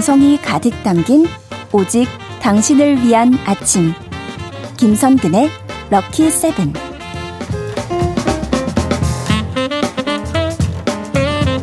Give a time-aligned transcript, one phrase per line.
[0.00, 1.26] 정성이 가득 담긴
[1.74, 2.08] 오직
[2.40, 3.92] 당신을 위한 아침.
[4.78, 5.50] 김선근의
[5.90, 6.72] 럭키 세븐.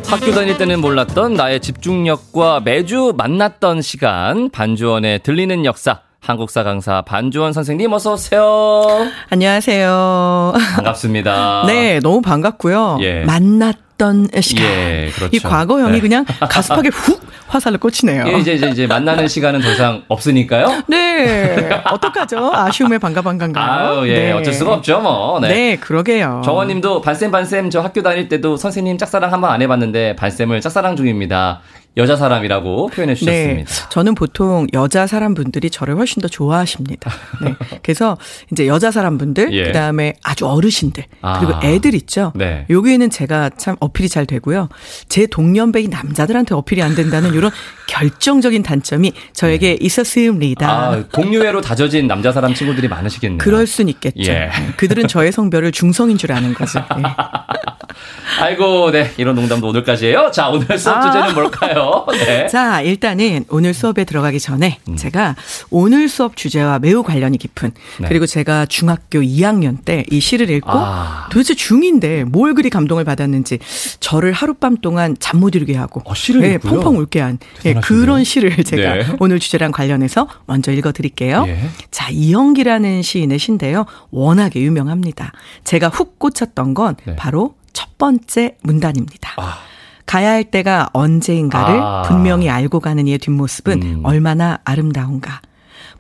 [0.06, 7.54] 학교 다닐 때는 몰랐던 나의 집중력과 매주 만났던 시간 반주원의 들리는 역사 한국사 강사 반주원
[7.54, 9.08] 선생님 어서 오세요.
[9.32, 10.54] 안녕하세요.
[10.76, 11.64] 반갑습니다.
[11.66, 13.00] 네, 너무 반갑고요.
[13.02, 13.24] 예.
[13.26, 14.64] 만났 던 시간.
[14.66, 15.36] 예, 그렇죠.
[15.36, 16.00] 이 과거형이 네.
[16.00, 18.26] 그냥 가슴팍에 훅 화살을 꽂히네요.
[18.28, 20.84] 예, 이제, 이제 이제 만나는 시간은 더 이상 없으니까요.
[20.88, 22.52] 네, 어떡하죠?
[22.54, 24.00] 아쉬움에 반가 반가인가요?
[24.02, 24.32] 아유, 예, 네.
[24.34, 25.40] 어쩔 수가 없죠, 뭐.
[25.40, 25.48] 네.
[25.48, 26.42] 네, 그러게요.
[26.44, 30.96] 정원님도 반쌤 반쌤 저 학교 다닐 때도 선생님 짝사랑 한 번 안 해봤는데 반쌤을 짝사랑
[30.98, 31.62] 중입니다.
[31.98, 33.70] 여자 사람이라고 표현해 주셨습니다.
[33.70, 37.12] 네, 저는 보통 여자 사람 분들이 저를 훨씬 더 좋아하십니다.
[37.42, 38.18] 네, 그래서
[38.52, 39.64] 이제 여자 사람 분들, 예.
[39.66, 41.04] 그 다음에 아주 어르신들,
[41.40, 41.60] 그리고 아.
[41.64, 42.32] 애들 있죠.
[42.36, 42.66] 네.
[42.70, 44.70] 여기에는 제가 참 어필이 잘 되고요.
[45.10, 47.52] 제 동년배인 남자들한테 어필이 안 된다는 이런
[47.88, 50.70] 결정적인 단점이 저에게 있었습니다.
[50.70, 53.40] 아, 공유회로 다져진 남자 사람 친구들이 많으시겠네요.
[53.40, 54.32] 그럴 순 있겠죠.
[54.32, 54.34] 예.
[54.34, 56.80] 네, 그들은 저의 성별을 중성인 줄 아는 거죠.
[56.96, 57.04] 네.
[58.40, 59.12] 아이고, 네.
[59.18, 60.30] 이런 농담도 오늘까지예요.
[60.32, 61.02] 자, 오늘 수업 아.
[61.02, 61.87] 주제는 뭘까요?
[62.12, 62.48] 네.
[62.48, 64.96] 자, 일단은 오늘 수업에 들어가기 전에 음.
[64.96, 65.36] 제가
[65.70, 68.08] 오늘 수업 주제와 매우 관련이 깊은 네.
[68.08, 71.28] 그리고 제가 중학교 2학년 때 이 시를 읽고 아.
[71.32, 73.60] 도대체 중2인데 뭘 그리 감동을 받았는지
[74.00, 76.80] 저를 하룻밤 동안 잠 못 이루게 하고 어, 시를 네, 읽고요?
[76.80, 77.82] 펑펑 울게 한 예, 대단하시네요.
[77.82, 79.06] 그런 시를 제가 네.
[79.20, 81.46] 오늘 주제랑 관련해서 먼저 읽어 드릴게요.
[81.48, 81.60] 예.
[81.92, 83.86] 자, 이영기라는 시인의 시인데요.
[84.10, 85.32] 워낙에 유명합니다.
[85.64, 87.16] 제가 훅 꽂혔던 건 네.
[87.16, 89.34] 바로 첫 번째 문단입니다.
[89.38, 89.58] 아.
[90.08, 92.02] 가야 할 때가 언제인가를 아.
[92.08, 94.02] 분명히 알고 가는 이의 뒷모습은 음.
[94.04, 95.42] 얼마나 아름다운가.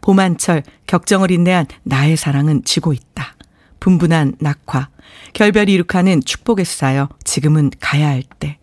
[0.02, 3.36] 봄한철 격정을 인내한 나의 사랑은 지고 있다.
[3.80, 4.88] 분분한 낙화.
[5.34, 8.58] 결별이 이룩하는 축복에 쌓여 지금은 가야 할 때.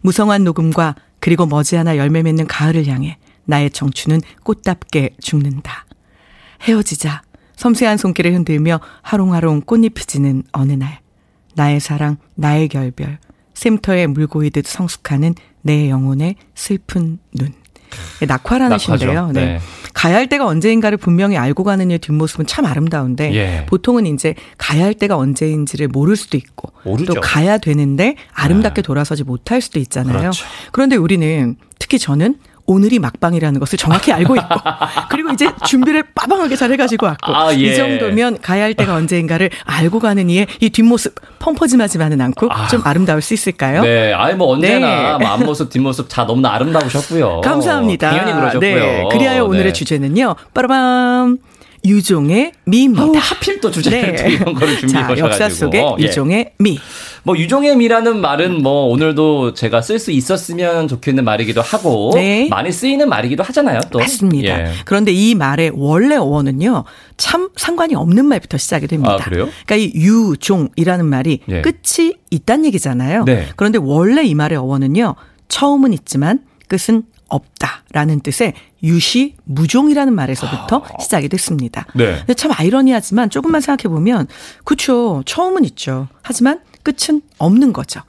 [0.00, 5.84] 무성한 녹음과 그리고 머지않아 열매 맺는 가을을 향해 나의 청춘은 꽃답게 죽는다.
[6.62, 7.22] 헤어지자
[7.56, 11.00] 섬세한 손길을 흔들며 하롱하롱 꽃잎이 지는 어느 날.
[11.54, 13.18] 나의 사랑, 나의 결별,
[13.56, 17.52] 샘터에 물 고이듯 성숙하는 내 영혼의 슬픈 눈.
[18.20, 18.78] 네, 낙화라는.
[18.78, 19.30] 시인데요.
[19.32, 19.44] 네.
[19.44, 19.60] 네.
[19.94, 23.66] 가야 할 때가 언제인가를 분명히 알고 가는 이의 뒷모습은 참 아름다운데 예.
[23.66, 27.14] 보통은 이제 가야 할 때가 언제인지를 모를 수도 있고 모르죠.
[27.14, 28.86] 또 가야 되는데 아름답게 네.
[28.86, 30.18] 돌아서지 못할 수도 있잖아요.
[30.18, 30.44] 그렇죠.
[30.72, 32.36] 그런데 우리는 특히 저는
[32.66, 34.48] 오늘이 막방이라는 것을 정확히 알고 있고
[35.10, 37.56] 그리고 이제 준비를 빠방하게 잘 해가지고 왔고 아, 예.
[37.56, 42.66] 이 정도면 가야 할 때가 언제인가를 알고 가는 이의 이 뒷모습 펑퍼짐하지만은 않고 아.
[42.68, 43.82] 좀 아름다울 수 있을까요?
[43.82, 45.24] 네, 아이 뭐 언제나 네.
[45.24, 47.40] 뭐 앞모습 뒷모습 다 너무나 아름다우셨고요.
[47.42, 48.10] 감사합니다.
[48.10, 48.74] 당연히 그러셨고요.
[48.74, 49.04] 네.
[49.10, 49.72] 그리하여 오늘의 네.
[49.72, 50.34] 주제는요.
[50.52, 51.38] 빠라밤.
[51.84, 53.02] 유종의 미입니다.
[53.04, 55.48] 아우, 하필 또 주제를 또 이런 거를 준비해 자, 역사.
[55.48, 56.02] 속의 예.
[56.02, 56.80] 유종의 미.
[57.26, 62.46] 뭐 유종의 미라는 말은 뭐 오늘도 제가 쓸 수 있었으면 좋겠는 말이기도 하고 네.
[62.48, 63.80] 많이 쓰이는 말이기도 하잖아요.
[63.90, 64.60] 또 맞습니다.
[64.60, 64.72] 예.
[64.84, 66.84] 그런데 이 말의 원래 어원은요,
[67.16, 69.14] 참 상관이 없는 말부터 시작이 됩니다.
[69.14, 69.48] 아, 그래요?
[69.66, 71.62] 그러니까 이 유종이라는 말이 예.
[71.62, 73.24] 끝이 있다는 얘기잖아요.
[73.24, 73.48] 네.
[73.56, 75.16] 그런데 원래 이 말의 어원은요,
[75.48, 78.52] 처음은 있지만 끝은 없다라는 뜻의
[78.84, 81.86] 유시 무종이라는 말에서부터 시작이 됐습니다.
[81.88, 81.92] 아.
[81.96, 82.18] 네.
[82.18, 84.28] 근데 참 아이러니하지만 조금만 생각해 보면
[84.62, 85.24] 그렇죠.
[85.26, 86.06] 처음은 있죠.
[86.22, 88.00] 하지만 끝은 없는 거죠.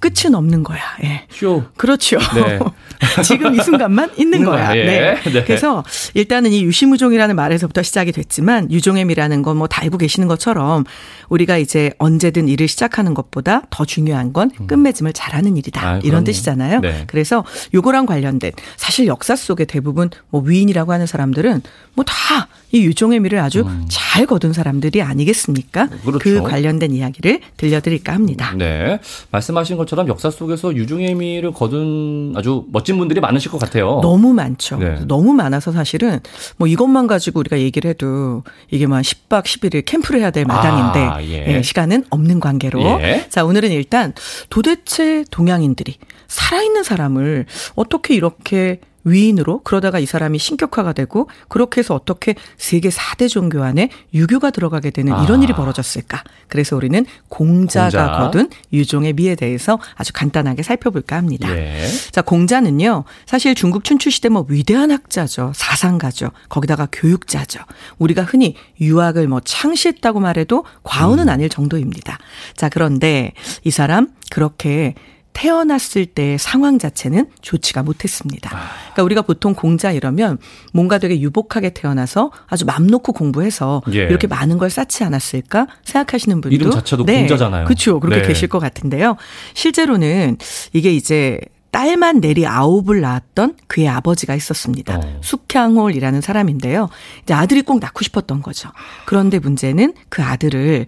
[0.00, 0.80] 끝은 없는 거야.
[1.04, 1.26] 예.
[1.30, 1.62] 쇼.
[1.76, 2.18] 그렇죠.
[2.34, 2.58] 네.
[3.24, 4.68] 지금 이 순간만 있는 거야.
[4.68, 4.76] 거야.
[4.76, 4.84] 예.
[4.84, 5.14] 네.
[5.32, 5.44] 네.
[5.44, 5.84] 그래서
[6.14, 10.84] 일단은 이 유시무종이라는 말에서부터 시작이 됐지만 유종엠이라는 건 뭐 다 알고 계시는 것처럼
[11.28, 15.88] 우리가 이제 언제든 일을 시작하는 것보다 더 중요한 건 끝맺음을 잘하는 일이다.
[15.88, 16.24] 아, 이런.
[16.24, 16.80] 뜻이잖아요.
[16.80, 17.04] 네.
[17.06, 21.62] 그래서 요거랑 관련된 사실 역사 속에 대부분 뭐 위인이라고 하는 사람들은
[21.94, 25.84] 뭐 다 이 유종의 미를 아주 잘 거둔 사람들이 아니겠습니까?
[25.84, 25.98] 음.
[26.04, 26.18] 그렇죠.
[26.18, 28.54] 그 관련된 이야기를 들려드릴까 합니다.
[28.58, 28.98] 네.
[29.30, 34.00] 말씀하신 것처럼 역사 속에서 유종의 미를 거둔 아주 멋진 분들이 많으실 것 같아요.
[34.02, 34.78] 너무 많죠.
[34.78, 35.00] 네.
[35.06, 36.20] 너무 많아서 사실은
[36.56, 41.22] 뭐 이것만 가지고 우리가 얘기를 해도 이게 뭐 10박 11일 캠프를 해야 될 마당인데 아,
[41.22, 41.56] 예.
[41.56, 43.26] 예, 시간은 없는 관계로 예.
[43.28, 44.14] 자 오늘은 일단
[44.50, 45.96] 도대체 동양인들이
[46.28, 53.28] 살아있는 사람을 어떻게 이렇게 위인으로 그러다가 이 사람이 신격화가 되고 그렇게 해서 어떻게 세계 4대
[53.28, 55.44] 종교 안에 유교가 들어가게 되는 이런 아.
[55.44, 56.22] 일이 벌어졌을까?
[56.48, 58.18] 그래서 우리는 공자가 공자.
[58.18, 61.48] 거둔 유종의 미에 대해서 아주 간단하게 살펴볼까 합니다.
[61.56, 61.86] 예.
[62.10, 65.52] 자, 공자는요, 사실 중국 춘추 시대 뭐 위대한 학자죠.
[65.54, 66.30] 사상가죠.
[66.48, 67.60] 거기다가 교육자죠.
[67.98, 72.18] 우리가 흔히 유학을 뭐 창시했다고 말해도 과언은 아닐 정도입니다.
[72.56, 73.32] 자, 그런데
[73.62, 74.94] 이 사람 그렇게
[75.36, 78.48] 태어났을 때의 상황 자체는 좋지가 못했습니다.
[78.48, 80.38] 그러니까 우리가 보통 공자 이러면
[80.72, 84.04] 뭔가 되게 유복하게 태어나서 아주 맘 놓고 공부해서 예.
[84.04, 87.66] 이렇게 많은 걸 쌓지 않았을까 생각하시는 분도 이름 자체도 공자잖아요.
[87.66, 88.00] 그렇죠.
[88.00, 88.28] 그렇게 네.
[88.28, 89.16] 계실 것 같은데요.
[89.52, 90.38] 실제로는
[90.72, 91.38] 이게 이제
[91.70, 94.96] 딸만 내리 아홉을 낳았던 그의 아버지가 있었습니다.
[94.96, 95.18] 어.
[95.22, 96.88] 숙향홀이라는 사람인데요.
[97.22, 98.70] 이제 아들이 꼭 낳고 싶었던 거죠.
[99.04, 100.86] 그런데 문제는 그 아들을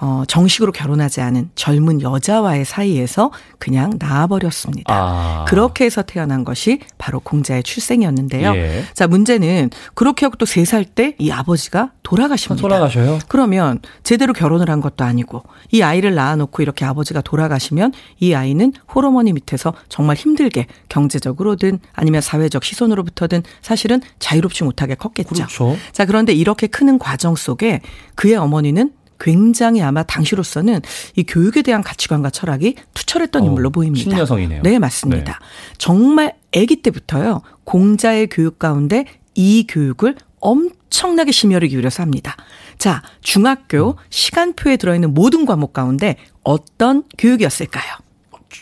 [0.00, 4.92] 어 정식으로 결혼하지 않은 젊은 여자와의 사이에서 그냥 낳아버렸습니다.
[4.94, 5.44] 아.
[5.48, 8.54] 그렇게 해서 태어난 것이 바로 공자의 출생이었는데요.
[8.56, 8.84] 예.
[8.94, 12.60] 자, 문제는 그렇게 하고 또 세 살 때 이 아버지가 돌아가십니다.
[12.60, 13.18] 돌아가셔요?
[13.28, 15.42] 그러면 제대로 결혼을 한 것도 아니고
[15.72, 22.64] 이 아이를 낳아놓고 이렇게 아버지가 돌아가시면 이 아이는 홀어머니 밑에서 정말 힘들게 경제적으로든 아니면 사회적
[22.64, 25.34] 시선으로부터든 사실은 자유롭지 못하게 컸겠죠.
[25.34, 25.76] 그렇죠.
[25.92, 27.80] 자, 그런데 이렇게 크는 과정 속에
[28.14, 30.80] 그의 어머니는 굉장히 아마 당시로서는
[31.14, 34.10] 이 교육에 대한 가치관과 철학이 투철했던 어, 인물로 보입니다.
[34.10, 34.62] 신여성이네요.
[34.62, 35.40] 네, 맞습니다.
[35.78, 37.42] 정말 아기 때부터요.
[37.64, 39.04] 공자의 교육 가운데
[39.34, 42.36] 이 교육을 엄청나게 심혈을 기울여서 합니다.
[42.78, 43.94] 자, 중학교 음.
[44.10, 48.05] 시간표에 들어있는 모든 과목 가운데 어떤 교육이었을까요?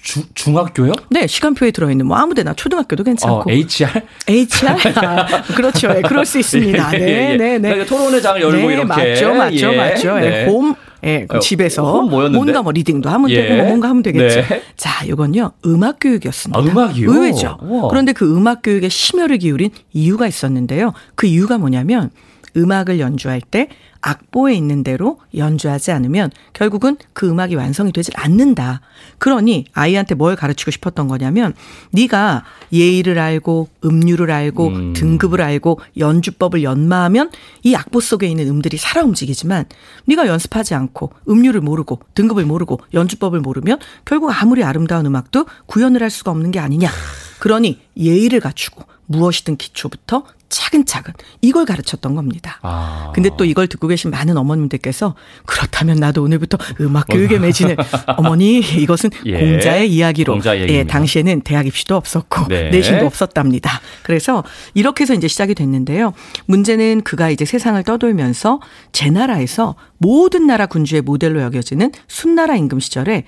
[0.04, 0.92] 주, 중학교요?
[1.08, 3.50] 네, 시간표에 들어있는 뭐 아무데나 초등학교도 괜찮고.
[3.50, 4.02] 어, HR?
[4.28, 4.76] HR?
[5.00, 5.88] 아, 그렇죠.
[5.96, 7.00] 예, 그럴 수 있습니다.
[7.00, 7.36] 예, 예, 네, 예.
[7.36, 7.68] 네, 네.
[7.70, 8.84] 그러니까 토론회 장을 열고 네, 이렇게.
[8.84, 10.16] 맞죠, 맞죠, 예, 맞죠.
[10.18, 10.46] 예, 네.
[10.46, 10.74] 홈,
[11.04, 12.02] 예, 그 어, 집에서?
[12.02, 13.42] 뭔가 뭐 리딩도 하면 예.
[13.42, 14.42] 되고 뭐 뭔가 하면 되겠죠.
[14.42, 14.62] 네.
[14.76, 16.58] 자, 이건요 음악 교육이었습니다.
[16.58, 17.10] 아, 음악이요?
[17.10, 17.56] 의외죠.
[17.62, 17.88] 우와.
[17.88, 20.92] 그런데 그 음악 교육에 심혈을 기울인 이유가 있었는데요.
[21.14, 22.10] 그 이유가 뭐냐면
[22.56, 23.68] 음악을 연주할 때
[24.04, 28.82] 악보에 있는 대로 연주하지 않으면 결국은 그 음악이 완성이 되질 않는다.
[29.18, 31.54] 그러니 아이한테 뭘 가르치고 싶었던 거냐면
[31.92, 34.92] 네가 예의를 알고 음률을 알고 음.
[34.92, 37.30] 등급을 알고 연주법을 연마하면
[37.62, 39.64] 이 악보 속에 있는 음들이 살아 움직이지만
[40.04, 46.10] 네가 연습하지 않고 음률을 모르고 등급을 모르고 연주법을 모르면 결국 아무리 아름다운 음악도 구현을 할
[46.10, 46.90] 수가 없는 게 아니냐.
[47.38, 50.24] 그러니 예의를 갖추고 무엇이든 기초부터
[50.54, 52.60] 차근차근 이걸 가르쳤던 겁니다.
[52.62, 53.10] 아.
[53.14, 55.16] 근데 또 이걸 듣고 계신 많은 어머님들께서
[55.46, 57.76] 그렇다면 나도 오늘부터 음악 교육에 매진을
[58.16, 59.40] 어머니 이것은 예.
[59.40, 60.84] 공자의 이야기로 공자 예.
[60.84, 62.70] 당시에는 대학 입시도 없었고 네.
[62.70, 63.80] 내신도 없었답니다.
[64.04, 66.12] 그래서 이렇게 해서 이제 시작이 됐는데요.
[66.46, 68.60] 문제는 그가 이제 세상을 떠돌면서
[68.92, 73.24] 제 나라에서 모든 나라 군주의 모델로 여겨지는 순나라 임금 시절에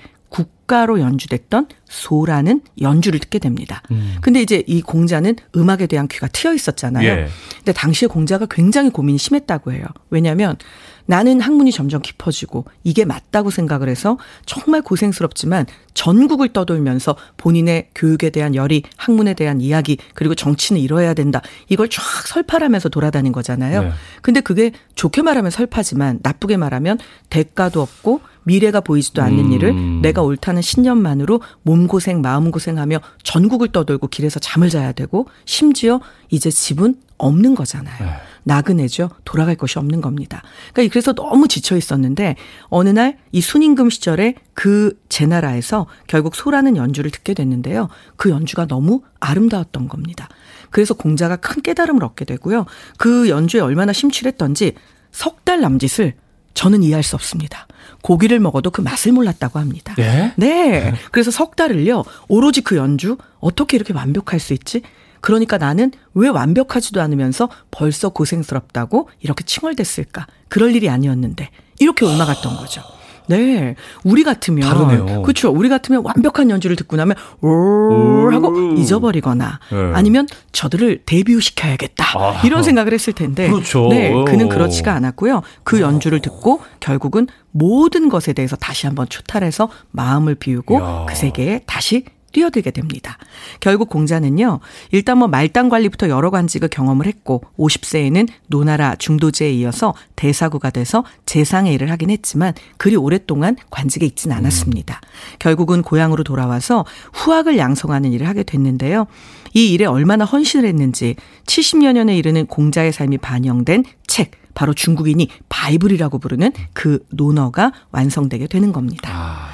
[0.67, 3.81] 국가로 연주됐던 소라는 연주를 듣게 됩니다.
[4.21, 7.07] 근데 이제 이 공자는 음악에 대한 귀가 트여 있었잖아요.
[7.07, 7.27] 예.
[7.57, 9.85] 근데 당시에 공자가 굉장히 고민이 심했다고 해요.
[10.09, 10.57] 왜냐하면
[11.05, 18.53] 나는 학문이 점점 깊어지고 이게 맞다고 생각을 해서 정말 고생스럽지만 전국을 떠돌면서 본인의 교육에 대한
[18.53, 21.41] 열의, 학문에 대한 이야기, 그리고 정치는 이뤄야 된다.
[21.69, 23.83] 이걸 쫙 설파하면서 돌아다닌 거잖아요.
[23.83, 23.91] 네.
[24.21, 26.99] 근데 그게 좋게 말하면 설파지만 나쁘게 말하면
[27.29, 29.51] 대가도 없고 미래가 보이지도 않는 음.
[29.51, 35.99] 일을 내가 옳다는 신념만으로 몸고생, 마음고생하며 전국을 떠돌고 길에서 잠을 자야 되고 심지어
[36.29, 38.05] 이제 집은 없는 거잖아요.
[38.05, 38.11] 네.
[38.43, 39.09] 나그네죠.
[39.25, 40.41] 돌아갈 곳이 없는 겁니다.
[40.71, 42.35] 그러니까 그래서 너무 지쳐 있었는데
[42.69, 47.89] 어느 날 이 순임금 시절에 그 제 나라에서 결국 소라는 연주를 듣게 됐는데요.
[48.15, 50.29] 그 연주가 너무 아름다웠던 겁니다.
[50.69, 52.65] 그래서 공자가 큰 깨달음을 얻게 되고요.
[52.97, 54.73] 그 연주에 얼마나 심취했던지
[55.11, 56.13] 석 달 남짓을
[56.57, 57.67] 저는 이해할 수 없습니다.
[58.01, 59.93] 고기를 먹어도 그 맛을 몰랐다고 합니다.
[59.95, 60.33] 네?
[60.37, 60.91] 네.
[61.11, 64.81] 그래서 석 달을요, 오로지 그 연주, 어떻게 이렇게 완벽할 수 있지?
[65.21, 70.25] 그러니까 나는 왜 완벽하지도 않으면서 벌써 고생스럽다고 이렇게 칭얼댔을까?
[70.49, 71.49] 그럴 일이 아니었는데.
[71.79, 72.81] 이렇게 옮아갔던 거죠.
[73.27, 73.75] 네.
[74.03, 74.67] 우리 같으면.
[74.67, 75.21] 다르네요.
[75.21, 75.51] 그렇죠.
[75.51, 79.91] 우리 같으면 완벽한 연주를 듣고 나면, 오 하고 잊어버리거나 네.
[79.93, 82.05] 아니면 저들을 데뷔시켜야겠다.
[82.19, 82.41] 아.
[82.43, 83.49] 이런 생각을 했을 텐데.
[83.49, 83.87] 그렇죠.
[83.89, 84.11] 네.
[84.25, 85.41] 그는 그렇지가 않았고요.
[85.63, 91.05] 그 연주를 듣고 결국은 모든 것에 대해서 다시 한번 초탈해서 마음을 비우고 이야.
[91.07, 93.17] 그 세계에 다시 뛰어들게 됩니다.
[93.59, 94.59] 결국 공자는요,
[94.91, 101.73] 일단 뭐 말단 관리부터 여러 관직을 경험을 했고, 50세에는 노나라 중도제에 이어서 대사구가 돼서 재상의
[101.73, 105.01] 일을 하긴 했지만, 그리 오랫동안 관직에 있진 않았습니다.
[105.39, 109.07] 결국은 고향으로 돌아와서 후학을 양성하는 일을 하게 됐는데요.
[109.53, 111.15] 이 일에 얼마나 헌신을 했는지
[111.45, 118.71] 70여 년에 이르는 공자의 삶이 반영된 책, 바로 중국인이 바이블이라고 부르는 그 논어가 완성되게 되는
[118.71, 119.07] 겁니다.
[119.07, 119.46] 자,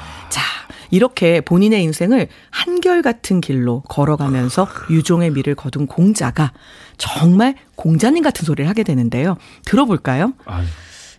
[0.93, 6.53] 이렇게 본인의 인생을 한결같은 길로 걸어가면서 유종의 미를 거둔 공자가
[6.99, 9.35] 정말 공자님 같은 소리를 하게 되는데요.
[9.65, 10.33] 들어볼까요?
[10.45, 10.63] 아유.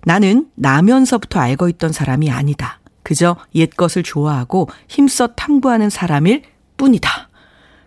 [0.04, 2.78] 나는 나면서부터 알고 있던 사람이 아니다.
[3.02, 6.42] 그저 옛것을 좋아하고 힘써 탐구하는 사람일
[6.76, 7.28] 뿐이다.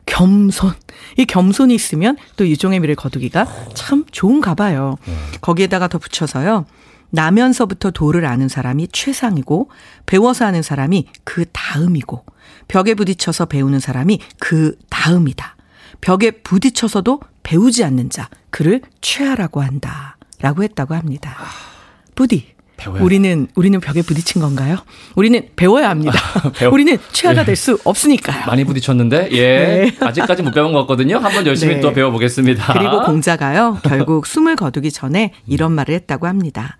[0.05, 0.73] 겸손.
[1.17, 4.97] 이 겸손이 있으면 또 유종의 미를 거두기가 참 좋은가 봐요.
[5.39, 6.65] 거기에다가 더 붙여서요.
[7.09, 9.69] 나면서부터 도를 아는 사람이 최상이고
[10.05, 12.25] 배워서 아는 사람이 그 다음이고
[12.67, 15.55] 벽에 부딪혀서 배우는 사람이 그 다음이다.
[16.01, 20.17] 벽에 부딪혀서도 배우지 않는 자 그를 최하라고 한다.
[20.39, 21.35] 라고 했다고 합니다.
[22.13, 24.77] 부디 배워야 우리는 우리는 벽에 부딪힌 건가요?
[25.15, 26.13] 우리는 배워야 합니다.
[26.55, 27.45] 배워- 우리는 최하가 예.
[27.45, 28.45] 될수 없으니까요.
[28.45, 29.57] 많이 부딪혔는데 예
[29.89, 29.97] 네.
[29.99, 31.17] 아직까지 못 배운 것 같거든요.
[31.17, 31.81] 한번 열심히 네.
[31.81, 32.73] 또 배워보겠습니다.
[32.73, 36.77] 그리고 공자가요, 결국 숨을 거두기 전에 이런 말을 했다고 합니다.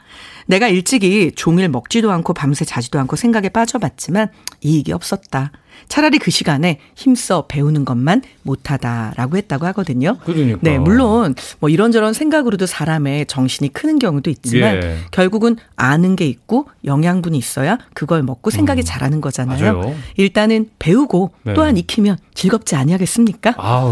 [0.47, 4.29] 내가 일찍이 종일 먹지도 않고 밤새 자지도 않고 생각에 빠져봤지만
[4.61, 5.51] 이익이 없었다.
[5.87, 10.17] 차라리 그 시간에 힘써 배우는 것만 못하다라고 했다고 하거든요.
[10.25, 10.59] 그러니까.
[10.61, 14.97] 네, 물론 뭐 이런저런 생각으로도 사람의 정신이 크는 경우도 있지만 예.
[15.11, 19.71] 결국은 아는 게 있고 영양분이 있어야 그걸 먹고 생각이 자라는 거잖아요.
[19.71, 19.79] 음.
[19.79, 19.95] 맞아요.
[20.15, 21.53] 일단은 배우고 네.
[21.53, 23.53] 또한 익히면 즐겁지 아니하겠습니까?
[23.57, 23.91] 아우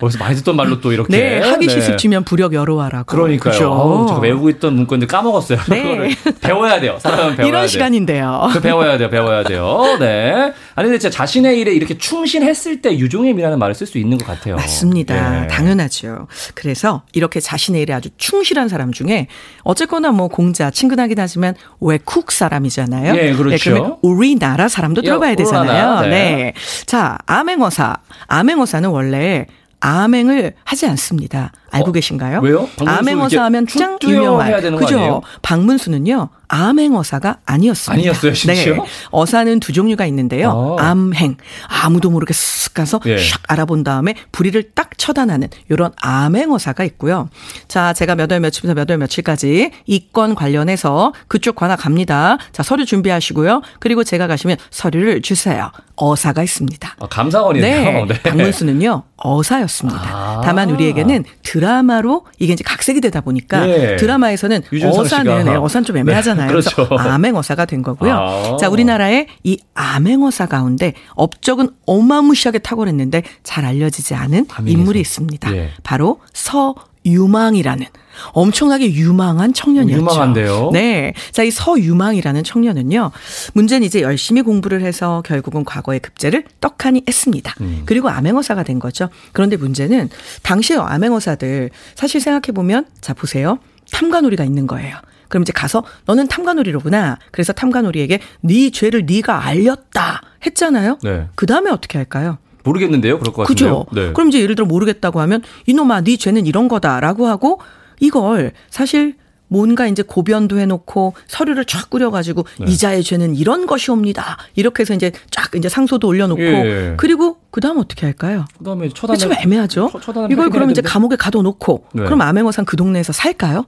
[0.00, 1.72] 어디서 많이 듣던 말로 또 이렇게 네, 하기 네.
[1.72, 3.06] 시습지면 부력 열어와라고.
[3.06, 3.72] 그러니까요.
[3.72, 5.58] 아우, 제가 외우고 있던 문건들 까먹었어요.
[5.68, 6.10] 네.
[6.40, 6.98] 배워야 돼요.
[7.00, 7.66] 사람은 배워야 이런 돼요.
[7.66, 8.48] 시간인데요.
[8.52, 9.96] 그 배워야 돼요, 배워야 돼요.
[9.98, 10.52] 네.
[10.76, 14.54] 아니, 근데 진짜 자신의 일에 이렇게 충실했을 때 유종임이라는 말을 쓸 수 있는 것 같아요.
[14.54, 15.44] 맞습니다.
[15.44, 15.46] 예.
[15.48, 16.28] 당연하죠.
[16.54, 19.26] 그래서 이렇게 자신의 일에 아주 충실한 사람 중에
[19.64, 23.16] 어쨌거나 뭐 공자 친근하긴 하지만 외국 사람이잖아요.
[23.16, 23.70] 예, 그렇죠.
[23.72, 26.02] 그러면 우리나라 사람도 예, 들어봐야 되잖아요.
[26.02, 26.08] 네.
[26.08, 26.54] 네.
[26.86, 27.96] 자, 암행어사.
[28.28, 29.46] 암행어사는 원래
[29.80, 31.52] 암행을 하지 않습니다.
[31.70, 31.92] 알고 어?
[31.92, 32.40] 계신가요?
[32.40, 32.68] 왜요?
[32.84, 35.22] 암행어사 하면 짱쭉 유명한 그죠?
[35.42, 36.30] 박문수는요.
[36.50, 37.92] 암행어사가 아니었습니다.
[38.00, 38.74] 아니었어요, 심지어?
[38.74, 38.80] 네.
[39.10, 40.48] 어사는 두 종류가 있는데요.
[40.50, 40.76] 어.
[40.78, 41.36] 암행.
[41.66, 43.16] 아무도 모르게 쓱 가서 예.
[43.16, 47.28] 샥 알아본 다음에 불의를 딱 처단하는 이런 암행어사가 있고요.
[47.68, 52.38] 자, 제가 몇 월 며칠부터 몇 월 며칠까지 이 건 관련해서 그쪽 관할 갑니다.
[52.52, 53.60] 자, 서류 준비하시고요.
[53.78, 55.70] 그리고 제가 가시면 서류를 주세요.
[55.96, 56.96] 어사가 있습니다.
[56.98, 58.06] 아, 감사원이네요.
[58.06, 58.22] 네.
[58.22, 60.00] 박문수는요, 어사였습니다.
[60.02, 60.40] 아.
[60.44, 63.96] 다만 우리에게는 드 라마로 이게 이제 각색이 되다 보니까 예.
[63.96, 65.44] 드라마에서는 어사는.
[65.44, 66.46] 네, 어사는 좀 애매하잖아요.
[66.46, 66.88] 네, 그렇죠.
[66.88, 68.12] 그래서 암행어사가 된 거고요.
[68.12, 68.56] 아.
[68.58, 74.78] 자, 우리나라의 이 암행어사 가운데 업적은 어마무시하게 탁월했는데 잘 알려지지 않은 암행에서.
[74.78, 75.54] 인물이 있습니다.
[75.56, 75.70] 예.
[75.82, 77.86] 바로 서유망이라는
[78.32, 80.00] 엄청나게 유망한 청년이었죠.
[80.00, 80.70] 유망한데요?
[80.72, 81.14] 네.
[81.32, 83.10] 자, 이 서유망이라는 청년은요.
[83.54, 87.54] 문제는 이제 열심히 공부를 해서 결국은 과거의 급제를 떡하니 했습니다.
[87.60, 87.82] 음.
[87.86, 89.08] 그리고 암행어사가 된 거죠.
[89.32, 90.08] 그런데 문제는
[90.42, 93.58] 당시의 암행어사들 사실 생각해 보면 자 보세요.
[93.90, 94.96] 탐관오리가 있는 거예요.
[95.28, 97.18] 그럼 이제 가서 너는 탐관오리로구나.
[97.30, 100.98] 그래서 탐관오리에게 네 죄를 네가 알렸다 했잖아요.
[101.02, 101.26] 네.
[101.34, 102.38] 그 다음에 어떻게 할까요?
[102.64, 103.18] 모르겠는데요.
[103.18, 103.84] 그럴 것 같은데요.
[103.84, 104.00] 그죠?
[104.00, 104.12] 네.
[104.12, 107.60] 그럼 이제 예를 들어 모르겠다고 하면 이놈아 네 죄는 이런 거다라고 하고
[108.00, 109.14] 이걸 사실
[109.50, 112.70] 뭔가 이제 고변도 해놓고 서류를 쫙 꾸려가지고 네.
[112.70, 114.36] 이자의 죄는 이런 것이옵니다.
[114.56, 116.94] 이렇게 해서 이제 쫙 이제 상소도 올려놓고 예.
[116.98, 118.44] 그리고 그 다음 어떻게 할까요?
[118.58, 119.88] 그 다음에 처단을 그게 좀 애매하죠.
[119.90, 120.82] 처- 처단을 이걸 그럼 이제.
[120.82, 122.04] 감옥에 가둬놓고 네.
[122.04, 123.64] 그럼 암행어상 그 동네에서 살까요?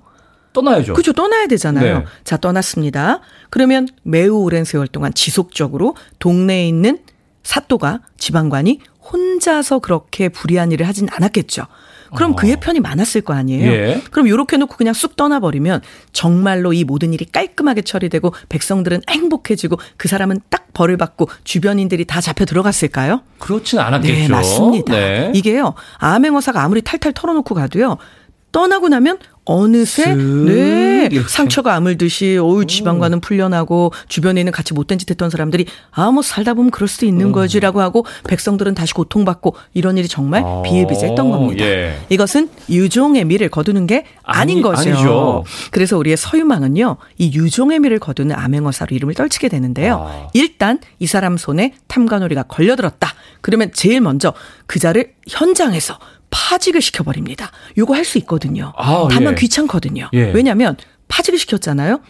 [0.52, 0.92] 떠나야죠.
[0.94, 1.98] 그죠 떠나야 되잖아요.
[2.00, 2.04] 네.
[2.24, 3.20] 자 떠났습니다.
[3.48, 6.98] 그러면 매우 오랜 세월 동안 지속적으로 동네에 있는
[7.42, 8.80] 사또가 지방관이
[9.12, 11.66] 혼자서 그렇게 불의한 일을 하진 않았겠죠.
[12.14, 12.36] 그럼 어.
[12.36, 13.70] 그의 편이 많았을 거 아니에요.
[13.70, 14.02] 예.
[14.10, 20.08] 그럼 이렇게 놓고 그냥 쑥 떠나버리면 정말로 이 모든 일이 깔끔하게 처리되고 백성들은 행복해지고 그
[20.08, 23.22] 사람은 딱 벌을 받고 주변인들이 다 잡혀 들어갔을까요?
[23.38, 24.14] 그렇진 않았겠죠.
[24.14, 24.92] 네, 맞습니다.
[24.92, 25.32] 네.
[25.34, 27.98] 이게요, 암행어사가 아무리 탈탈 털어놓고 가도요,
[28.52, 31.28] 떠나고 나면 어느새 슥네 이렇게.
[31.28, 36.54] 상처가 아물듯이 어우 지방과는 풀려나고 주변에 있는 같이 못된 짓 했던 사람들이 아 뭐 살다
[36.54, 41.64] 보면 그럴 수도 있는 거지라고 하고 백성들은 다시 고통받고 이런 일이 정말 어, 비일비재했던 겁니다.
[41.64, 41.98] 예.
[42.10, 44.90] 이것은 유종의 미를 거두는 게 아닌 아니- 거죠.
[44.90, 45.44] 아니죠.
[45.70, 50.06] 그래서 우리의 서유망은요 이 유종의 미를 거두는 암행어사로 이름을 떨치게 되는데요.
[50.08, 50.28] 아.
[50.34, 53.08] 일단 이 사람 손에 탐관오리가 걸려들었다.
[53.40, 54.32] 그러면 제일 먼저
[54.66, 55.98] 그 자를 현장에서
[56.30, 57.50] 파직을 시켜버립니다.
[57.78, 58.72] 요거 할 수 있거든요.
[58.76, 59.36] 아, 다만 예.
[59.36, 60.08] 귀찮거든요.
[60.14, 60.30] 예.
[60.32, 60.76] 왜냐하면
[61.08, 62.00] 파직을 시켰잖아요.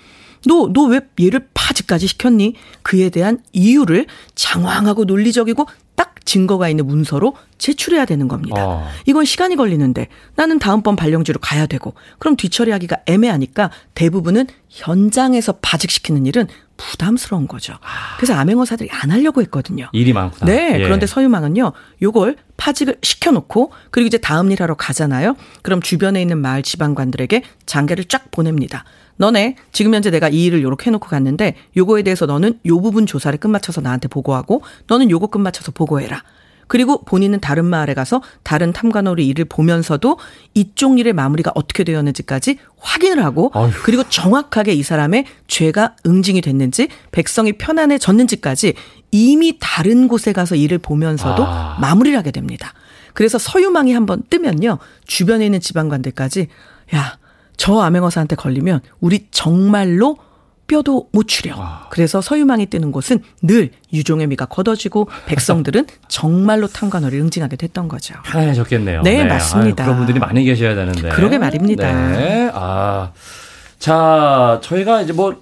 [0.47, 2.55] 너, 너 왜 얘를 파직까지 시켰니?
[2.83, 8.63] 그에 대한 이유를 장황하고 논리적이고 딱 증거가 있는 문서로 제출해야 되는 겁니다.
[8.63, 8.89] 아.
[9.05, 16.47] 이건 시간이 걸리는데 나는 다음번 발령지로 가야 되고 그럼 뒤처리하기가 애매하니까 대부분은 현장에서 파직시키는 일은
[16.81, 17.75] 부담스러운 거죠.
[18.17, 19.89] 그래서 암행어사들이 안 하려고 했거든요.
[19.93, 20.51] 일이 많구나.
[20.51, 20.79] 네.
[20.79, 20.83] 예.
[20.83, 21.73] 그런데 서유망은요,
[22.03, 25.37] 요걸 파직을 시켜놓고, 그리고 이제 다음 일 하러 가잖아요.
[25.63, 28.85] 그럼 주변에 있는 마을 지방관들에게 장계를 쫙 보냅니다.
[29.17, 33.39] 너네, 지금 현재 내가 이 일을 요렇게 해놓고 갔는데, 요거에 대해서 너는 요 부분 조사를
[33.39, 36.23] 끝마쳐서 나한테 보고하고, 너는 요거 끝마쳐서 보고해라.
[36.71, 40.19] 그리고 본인은 다른 마을에 가서 다른 탐관오리 일을 보면서도
[40.55, 43.73] 이쪽 일의 마무리가 어떻게 되었는지까지 확인을 하고 아휴.
[43.83, 48.75] 그리고 정확하게 이 사람의 죄가 응징이 됐는지 백성이 편안해졌는지까지
[49.11, 51.77] 이미 다른 곳에 가서 일을 보면서도 아.
[51.81, 52.73] 마무리를 하게 됩니다.
[53.15, 54.79] 그래서 서유망이 한번 뜨면요.
[55.09, 56.47] 주변에 있는 지방관들까지
[56.95, 57.19] 야,
[57.57, 60.19] 저 암행어사한테 걸리면 우리 정말로
[60.71, 61.55] 뼈도 못 추려.
[61.57, 61.87] 아.
[61.91, 68.15] 그래서 서유망이 뜨는 곳은 늘 유종의 미가 걷어지고 백성들은 정말로 탐관어를 응징하게 됐던 거죠.
[68.25, 69.03] 편해졌겠네요.
[69.03, 69.83] 네, 맞습니다.
[69.83, 71.09] 아유, 그런 분들이 많이 계셔야 되는데.
[71.09, 71.93] 그러게 말입니다.
[72.13, 72.51] 네.
[72.55, 73.11] 아.
[73.81, 75.35] 자, 저희가 이제 뭐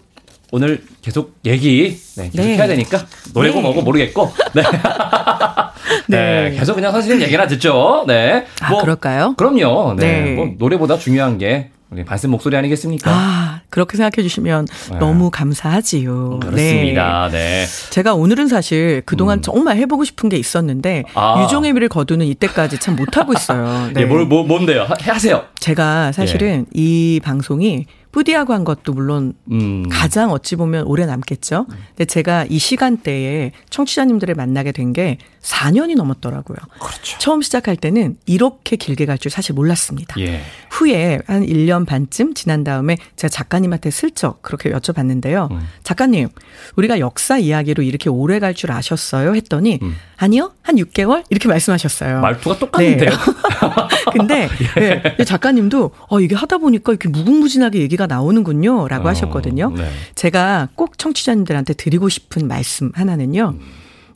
[0.51, 2.57] 오늘 계속 얘기 네, 계속 네.
[2.57, 3.05] 해야 되니까
[3.35, 3.63] 노래고 네.
[3.63, 4.63] 뭐고 모르겠고 네.
[6.09, 6.51] 네.
[6.51, 6.57] 네.
[6.59, 8.05] 계속 그냥 선생님 얘기나 듣죠.
[8.07, 8.47] 네.
[8.63, 9.35] 아, 그럴까요?
[9.37, 9.95] 그럼요.
[9.99, 10.23] 네.
[10.23, 10.35] 네.
[10.35, 13.11] 뭐 노래보다 중요한 게 우리 발슨 목소리 아니겠습니까?
[13.11, 14.99] 아, 그렇게 생각해 주시면 네.
[14.99, 16.41] 너무 감사하지요.
[16.41, 17.29] 그렇습니다.
[17.31, 17.65] 네.
[17.65, 17.67] 네.
[17.91, 19.43] 제가 오늘은 사실 그동안 음.
[19.43, 21.43] 정말 해보고 싶은 게 있었는데 아.
[21.43, 23.91] 유종의 미를 거두는 이때까지 참 못하고 있어요.
[23.93, 24.03] 네.
[24.03, 24.83] 예, 뭘, 뭐, 뭔데요?
[24.85, 25.45] 하, 하세요.
[25.59, 29.89] 제가 사실은 이 방송이 뿌디하고 한 것도 물론 음.
[29.91, 31.67] 가장 어찌 보면 오래 남겠죠.
[31.91, 36.57] 근데 제가 이 시간대에 청취자님들을 만나게 된 게 4년이 넘었더라고요.
[36.81, 37.19] 그렇죠.
[37.19, 40.15] 처음 시작할 때는 이렇게 길게 갈 줄 사실 몰랐습니다.
[40.21, 40.41] 예.
[40.71, 45.51] 후에 한 1년 반쯤 지난 다음에 제가 작가님한테 슬쩍 그렇게 여쭤봤는데요.
[45.51, 45.61] 음.
[45.85, 46.29] 작가님,
[46.77, 49.35] 우리가 역사 이야기로 이렇게 오래 갈 줄 아셨어요?
[49.35, 49.95] 했더니 음.
[50.17, 52.21] 아니요, 한 6개월 이렇게 말씀하셨어요.
[52.21, 53.11] 말투가 똑같은데요?
[53.11, 53.17] 네.
[54.13, 59.11] 근데 네, 근데 작가님도 어 이게 하다 보니까 이렇게 무궁무진하게 얘기 가 나오는군요 라고 어,
[59.11, 59.73] 하셨거든요.
[59.77, 59.91] 네.
[60.15, 63.57] 제가 꼭 청취자님들한테 드리고 싶은 말씀 하나는요.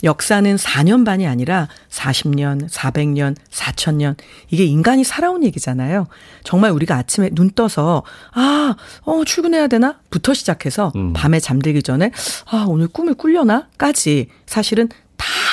[0.05, 4.17] 역사는 4년 반이 아니라 40년, 400년, 4000년.
[4.51, 6.07] 이게 인간이 살아온 얘기잖아요.
[6.43, 10.01] 정말 우리가 아침에 눈 떠서, 아, 어, 출근해야 되나?
[10.11, 11.12] 부터 시작해서 음.
[11.12, 12.11] 밤에 잠들기 전에,
[12.51, 13.69] 아, 오늘 꿈을 꾸려나?
[13.79, 14.89] 까지 사실은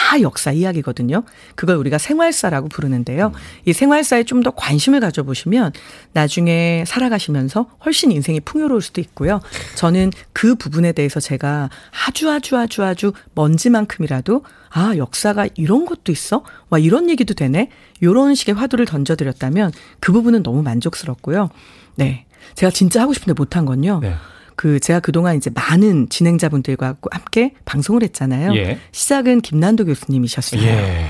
[0.09, 1.21] 다 역사 이야기거든요.
[1.53, 3.31] 그걸 우리가 생활사라고 부르는데요.
[3.65, 5.73] 이 생활사에 좀 더 관심을 가져보시면
[6.13, 9.41] 나중에 살아가시면서 훨씬 인생이 풍요로울 수도 있고요.
[9.75, 11.69] 저는 그 부분에 대해서 제가
[12.07, 16.45] 아주 아주 아주 아주 먼지만큼이라도 아, 역사가 이런 것도 있어?
[16.69, 17.69] 와, 이런 얘기도 되네?
[18.01, 21.49] 요런 식의 화두를 던져드렸다면 그 부분은 너무 만족스럽고요.
[21.95, 22.25] 네.
[22.55, 23.99] 제가 진짜 하고 싶은데 못한 건요.
[24.01, 24.15] 네.
[24.59, 28.53] 그 제가 그동안 이제 많은 진행자분들과 함께 방송을 했잖아요.
[28.57, 28.77] 예.
[28.91, 30.61] 시작은 김난도 교수님이셨어요.
[30.61, 31.05] 예.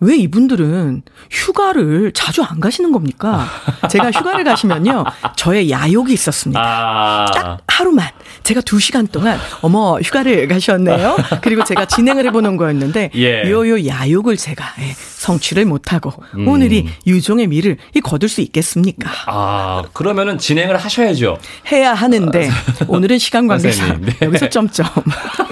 [0.00, 3.46] 왜 이분들은 휴가를 자주 안 가시는 겁니까?
[3.90, 5.04] 제가 휴가를 가시면요.
[5.36, 6.60] 저의 야욕이 있었습니다.
[6.60, 7.26] 아.
[7.32, 8.08] 딱 하루만
[8.42, 11.16] 제가 두 시간 동안 어머 휴가를 가셨네요.
[11.42, 13.42] 그리고 제가 진행을 해보는 거였는데 예.
[13.50, 16.48] 요요 야욕을 제가 예, 성취를 못하고 음.
[16.48, 19.10] 오늘이 유종의 미를 이 거둘 수 있겠습니까?
[19.26, 21.38] 아, 그러면은 진행을 하셔야죠.
[21.70, 22.50] 해야 하는데
[22.88, 24.16] 오늘은 시간 관계상 네.
[24.22, 24.86] 여기서 점점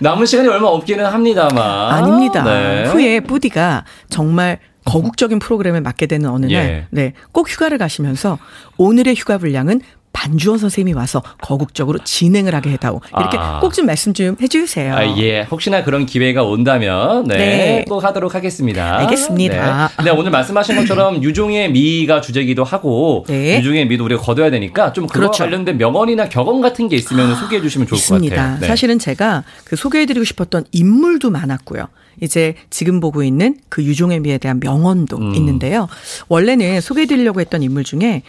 [0.00, 1.92] 남은 시간이 얼마 없기는 합니다만.
[1.92, 2.42] 아닙니다.
[2.42, 2.84] 네.
[2.86, 6.54] 후에 뿌디가 정말 거국적인 프로그램을 맡게 되는 어느 예.
[6.56, 8.38] 날, 네, 꼭 휴가를 가시면서
[8.76, 9.80] 오늘의 휴가 분량은
[10.16, 13.02] 반주원 선생님이 와서 거국적으로 진행을 하게 해다오.
[13.18, 13.60] 이렇게 아.
[13.60, 14.94] 꼭좀 말씀 좀 해주세요.
[14.94, 15.42] 아, 예.
[15.42, 17.36] 혹시나 그런 기회가 온다면, 네.
[17.36, 17.84] 네.
[17.86, 18.96] 꼭 하도록 하겠습니다.
[19.00, 19.90] 알겠습니다.
[19.98, 20.04] 네.
[20.04, 23.58] 네, 오늘 말씀하신 것처럼 유종의 미가 주제기도 하고, 네.
[23.58, 25.44] 유종의 미도 우리가 거둬야 되니까 좀 그거 그렇죠.
[25.44, 28.36] 관련된 명언이나 격언 같은 게 있으면 소개해 주시면 좋을 것 있습니다.
[28.36, 28.58] 같아요.
[28.60, 28.66] 네.
[28.66, 31.88] 사실은 제가 그 소개해드리고 싶었던 인물도 많았고요.
[32.22, 35.34] 이제 지금 보고 있는 그 유종의 미에 대한 명언도 음.
[35.34, 35.88] 있는데요.
[36.28, 38.22] 원래는 소개해드리려고 했던 인물 중에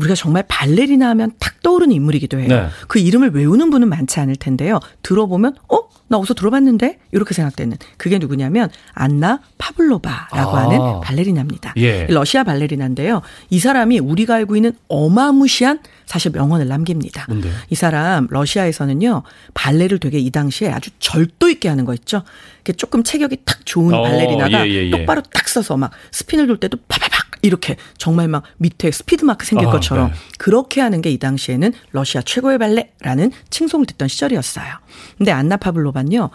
[0.00, 2.48] 우리가 정말 발레리나 하면 탁 떠오르는 인물이기도 해요.
[2.48, 2.68] 네.
[2.88, 4.80] 그 이름을 외우는 분은 많지 않을 텐데요.
[5.02, 5.90] 들어보면 어?
[6.08, 6.98] 나 어디서 들어봤는데?
[7.12, 10.64] 이렇게 생각되는 그게 누구냐면 안나 파블로바라고 아.
[10.64, 11.74] 하는 발레리나입니다.
[11.76, 12.06] 예.
[12.08, 13.22] 러시아 발레리나인데요.
[13.48, 17.26] 이 사람이 우리가 알고 있는 어마무시한 사실 명언을 남깁니다.
[17.28, 17.52] 뭔데요?
[17.68, 19.22] 이 사람 러시아에서는요
[19.54, 22.24] 발레를 되게 이 당시에 아주 절도 있게 하는 거 있죠.
[22.56, 24.90] 이렇게 조금 체격이 탁 좋은 어, 발레리나가 예, 예, 예.
[24.90, 27.09] 똑바로 딱 서서 막 스핀을 돌 때도 파파팍
[27.42, 30.14] 이렇게 정말 막 밑에 스피드 마크 생길 아, 것처럼 네.
[30.38, 34.66] 그렇게 하는 게 이 당시에는 러시아 최고의 발레라는 칭송을 듣던 시절이었어요.
[35.18, 36.30] 근데 안나 파블로바는요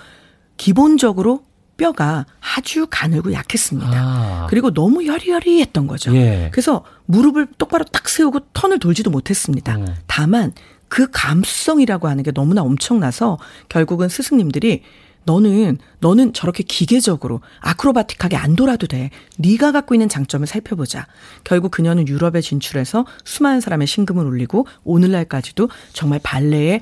[0.58, 1.44] 기본적으로
[1.78, 3.92] 뼈가 아주 가늘고 약했습니다.
[3.94, 4.48] 아.
[4.50, 6.16] 그리고 너무 여리여리했던 거죠.
[6.16, 6.50] 예.
[6.52, 9.76] 그래서 무릎을 똑바로 딱 세우고 턴을 돌지도 못했습니다.
[9.76, 9.96] 음.
[10.08, 10.54] 다만
[10.88, 14.84] 그 감성이라고 하는 게 너무나 엄청나서 결국은 스승님들이
[15.26, 19.10] 너는 너는 저렇게 기계적으로 아크로바틱하게 안 돌아도 돼.
[19.38, 21.08] 네가 갖고 있는 장점을 살펴보자.
[21.44, 26.82] 결국 그녀는 유럽에 진출해서 수많은 사람의 신금을 울리고 오늘날까지도 정말 발레의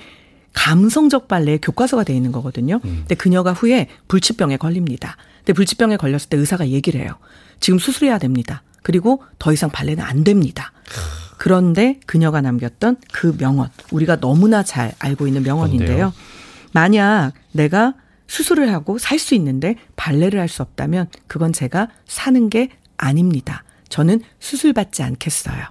[0.53, 2.79] 감성적 발레의 교과서가 돼 있는 거거든요.
[2.79, 5.17] 근데 그녀가 후에 불치병에 걸립니다.
[5.39, 7.17] 근데 불치병에 걸렸을 때 의사가 얘기를 해요.
[7.59, 8.61] 지금 수술해야 됩니다.
[8.83, 10.71] 그리고 더 이상 발레는 안 됩니다.
[11.37, 16.13] 그런데 그녀가 남겼던 그 명언, 우리가 너무나 잘 알고 있는 명언인데요.
[16.71, 17.95] 만약 내가
[18.27, 23.63] 수술을 하고 살 수 있는데 발레를 할 수 없다면 그건 제가 사는 게 아닙니다.
[23.89, 25.63] 저는 수술받지 않겠어요.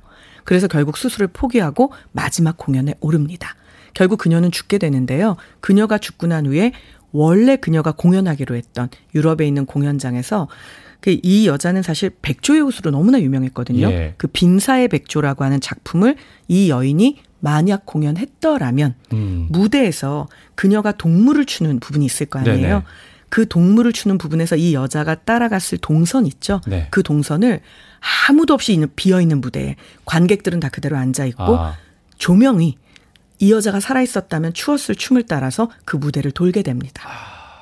[0.44, 3.54] 그래서 결국 수술을 포기하고 마지막 공연에 오릅니다.
[3.94, 5.36] 결국 그녀는 죽게 되는데요.
[5.60, 6.72] 그녀가 죽고 난 후에
[7.12, 10.48] 원래 그녀가 공연하기로 했던 유럽에 있는 공연장에서
[11.00, 13.90] 그이 여자는 사실 백조의 옷으로 너무나 유명했거든요.
[13.90, 14.14] 예.
[14.18, 16.16] 그 빈사의 백조라고 하는 작품을
[16.48, 19.48] 이 여인이 만약 공연했더라면 음.
[19.50, 22.56] 무대에서 그녀가 동물을 추는 부분이 있을 거 아니에요.
[22.56, 22.82] 네네.
[23.28, 26.60] 그 동물을 추는 부분에서 이 여자가 따라갔을 동선 있죠.
[26.68, 26.86] 네.
[26.92, 27.60] 그 동선을
[28.28, 29.74] 아무도 없이 비어 있는 무대에
[30.04, 31.76] 관객들은 다 그대로 앉아 있고 아.
[32.16, 32.76] 조명이
[33.40, 37.02] 이 여자가 살아 있었다면 추었을 춤을 따라서 그 무대를 돌게 됩니다.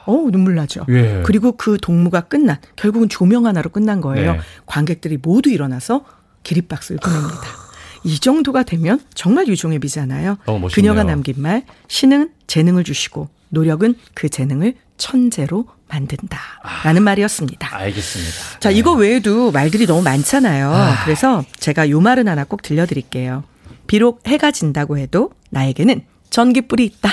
[0.05, 0.85] 어 눈물 나죠.
[0.91, 1.23] 예.
[1.25, 4.33] 그리고 그 동무가 끝난 결국은 조명 하나로 끝난 거예요.
[4.35, 4.41] 네.
[4.67, 6.05] 관객들이 모두 일어나서
[6.43, 7.70] 기립박수를 보냅니다.
[8.05, 10.39] 이 정도가 되면 정말 유종의 미잖아요.
[10.47, 10.93] 너무 멋있네요.
[10.95, 17.77] 그녀가 남긴 말 신은 재능을 주시고 노력은 그 재능을 천재로 만든다라는 말이었습니다.
[17.77, 18.61] 알겠습니다.
[18.61, 18.77] 자, 네.
[18.77, 20.73] 이거 외에도 말들이 너무 많잖아요.
[21.05, 23.43] 그래서 제가 요 말은 하나 꼭 들려드릴게요.
[23.87, 27.11] 비록 해가 진다고 해도 나에게는 전기불이 있다.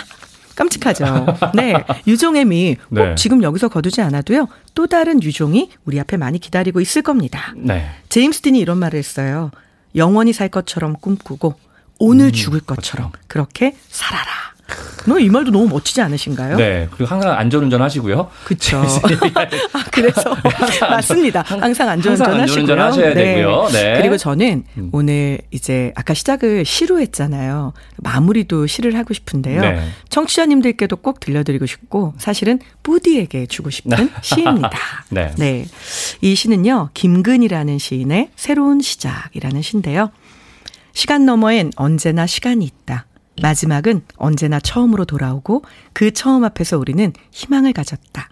[0.55, 1.25] 깜찍하죠.
[1.55, 1.73] 네.
[2.07, 2.75] 유종의 미.
[2.89, 3.15] 꼭 네.
[3.15, 4.47] 지금 여기서 거두지 않아도요.
[4.75, 7.53] 또 다른 유종이 우리 앞에 많이 기다리고 있을 겁니다.
[7.55, 7.89] 네.
[8.09, 9.51] 제임스 딘이 이런 말을 했어요.
[9.95, 11.67] 영원히 살 것처럼 꿈꾸고 음,
[11.99, 14.56] 오늘 죽을 것처럼 그렇게 살아라.
[15.07, 16.57] 너 이 말도 너무 멋지지 않으신가요?
[16.57, 16.87] 네.
[16.91, 18.29] 그리고 항상 안전운전 하시고요.
[18.43, 18.77] 그쵸.
[19.73, 20.35] 아, 그래서
[20.81, 21.41] 맞습니다.
[21.47, 22.81] 항상 안전운전 항상 하시고요.
[22.83, 23.69] 하셔야 되고요.
[23.71, 23.97] 네.
[23.97, 24.89] 그리고 저는 음.
[24.91, 27.71] 오늘 이제 아까 시작을 시로 했잖아요.
[27.97, 29.61] 마무리도 시를 하고 싶은데요.
[29.61, 29.87] 네.
[30.09, 34.69] 청취자님들께도 꼭 들려드리고 싶고 사실은 뿌디에게 주고 싶은 시입니다.
[35.09, 35.65] 네.
[36.21, 36.89] 이 시는요.
[36.93, 40.11] 김근이라는 시인의 새로운 시작이라는 시인데요.
[40.91, 43.05] 시간 너머엔 언제나 시간이 있다.
[43.41, 48.29] 마지막은 언제나 처음으로 돌아오고 그 처음 앞에서 우리는 희망을 가졌다.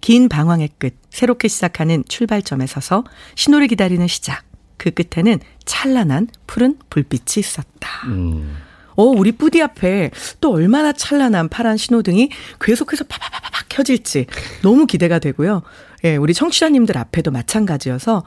[0.00, 4.44] 긴 방황의 끝, 새롭게 시작하는 출발점에 서서 신호를 기다리는 시작.
[4.76, 8.06] 그 끝에는 찬란한 푸른 불빛이 있었다.
[8.06, 8.56] 음.
[8.96, 14.26] 어, 우리 뿌디 앞에 또 얼마나 찬란한 파란 신호등이 계속해서 파파파파팍 켜질지
[14.62, 15.62] 너무 기대가 되고요.
[16.04, 18.24] 예, 우리 청취자님들 앞에도 마찬가지여서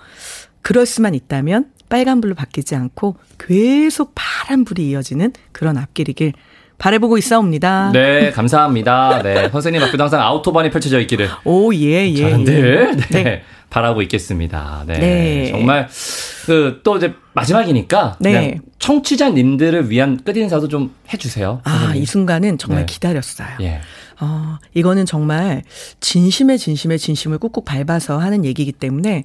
[0.62, 6.34] 그럴 수만 있다면 빨간불로 바뀌지 않고 계속 파란불이 이어지는 그런 앞길이길
[6.78, 7.92] 바라보고 있사옵니다.
[7.92, 9.22] 네, 감사합니다.
[9.22, 9.50] 네.
[9.50, 12.16] 선생님 앞에도 항상 아우토반이 펼쳐져 있기를 오, 예, 예.
[12.16, 13.18] 저는들 예.
[13.18, 13.44] 네, 네.
[13.70, 14.86] 바라고 있겠습니다.
[14.88, 14.98] 네.
[15.00, 15.52] 네.
[15.52, 15.90] 정말
[16.46, 18.60] 그 또 이제 마지막이니까 네.
[18.80, 21.62] 청취자님들을 위한 끝 인사도 좀 해주세요.
[21.64, 22.02] 아, 선생님.
[22.02, 22.94] 이 순간은 정말 네.
[22.94, 23.48] 기다렸어요.
[23.62, 23.82] 예.
[24.22, 25.64] 어, 이거는 정말
[26.00, 29.24] 진심의 진심의 진심을 꾹꾹 밟아서 하는 얘기이기 때문에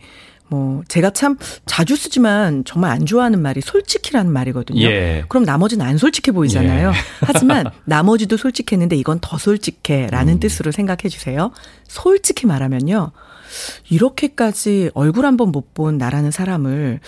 [0.54, 1.36] 뭐 제가 참
[1.66, 4.80] 자주 쓰지만 정말 안 좋아하는 말이 솔직히라는 말이거든요.
[4.82, 5.24] 예.
[5.28, 6.90] 그럼 나머지는 안 솔직해 보이잖아요.
[6.90, 6.94] 예.
[7.20, 10.40] 하지만 나머지도 솔직했는데 이건 더 솔직해라는 음.
[10.40, 11.50] 뜻으로 생각해 주세요.
[11.88, 13.10] 솔직히 말하면요.
[13.90, 17.00] 이렇게까지 얼굴 한 번 못 본 나라는 사람을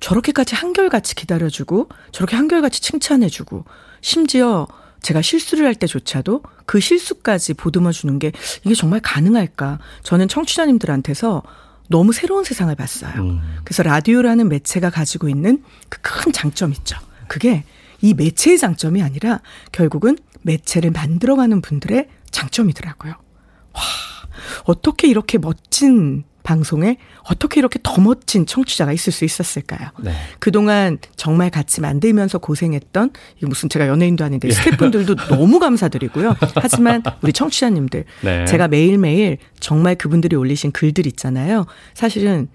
[0.00, 3.64] 저렇게까지 한결같이 기다려주고 저렇게 한결같이 칭찬해주고
[4.00, 4.66] 심지어
[5.02, 8.32] 제가 실수를 할 때조차도 그 실수까지 보듬어 주는 게
[8.64, 9.78] 이게 정말 가능할까?
[10.02, 11.42] 저는 청취자님들한테서
[11.88, 13.12] 너무 새로운 세상을 봤어요.
[13.22, 13.40] 음.
[13.64, 16.96] 그래서 라디오라는 매체가 가지고 있는 그 큰 장점 있죠.
[17.28, 17.64] 그게
[18.00, 19.40] 이 매체의 장점이 아니라
[19.72, 23.12] 결국은 매체를 만들어가는 분들의 장점이더라고요.
[23.72, 23.80] 와,
[24.64, 29.88] 어떻게 이렇게 멋진 방송에 어떻게 이렇게 더 멋진 청취자가 있을 수 있었을까요?
[29.98, 30.12] 네.
[30.38, 36.36] 그동안 정말 같이 만들면서 고생했던 이게 무슨 제가 연예인도 아닌데 스태프분들도 너무 감사드리고요.
[36.56, 38.44] 하지만 우리 청취자님들 네.
[38.44, 41.64] 제가 매일매일 정말 그분들이 올리신 글들 있잖아요.
[41.94, 42.48] 사실은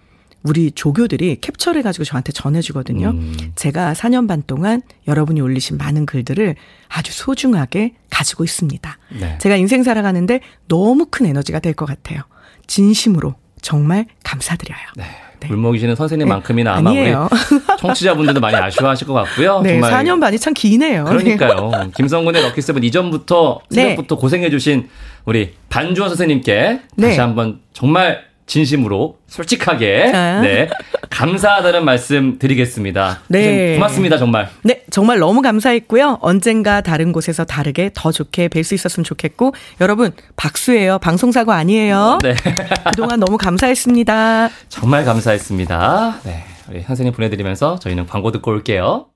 [0.44, 3.10] 우리 조교들이 캡처를 해가지고 저한테 전해주거든요.
[3.10, 3.52] 음.
[3.56, 6.56] 제가 4년 반 동안 여러분이 올리신 많은 글들을
[6.88, 8.98] 아주 소중하게 가지고 있습니다.
[9.20, 9.38] 네.
[9.42, 12.22] 제가 인생 살아가는데 너무 큰 에너지가 될 것 같아요.
[12.68, 14.80] 진심으로 정말 감사드려요.
[14.96, 15.06] 네.
[15.40, 15.48] 네.
[15.54, 17.30] 울먹이시는 선생님만큼이나 아마 아니에요.
[17.32, 19.62] 우리 청취자분들도 많이 아쉬워하실 것 같고요.
[19.62, 21.06] 네, 정말 4년 반이 참 기네요.
[21.06, 21.72] 그러니까요.
[21.96, 23.84] 김성군의 럭키세븐 이전부터 네.
[23.84, 24.90] 새벽부터 고생해주신
[25.26, 27.08] 우리 반주원 선생님께 네.
[27.08, 30.42] 다시 한번 정말 진심으로 솔직하게 아.
[30.42, 30.68] 네
[31.12, 33.22] 감사하다는 말씀 드리겠습니다.
[33.28, 33.76] 네.
[33.76, 34.50] 고맙습니다 정말.
[34.64, 36.18] 네, 정말 너무 감사했고요.
[36.22, 41.00] 언젠가 다른 곳에서 다르게 더 좋게 뵐 수 있었으면 좋겠고, 여러분, 박수예요.
[41.00, 42.20] 방송사고 아니에요.
[42.24, 42.36] 네
[42.90, 44.50] 그동안 너무 감사했습니다.
[44.70, 46.20] 정말 감사했습니다.
[46.24, 49.10] 네 우리 선생님 보내드리면서 저희는 광고 듣고 올게요.